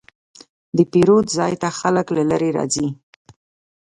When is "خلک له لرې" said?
1.79-2.49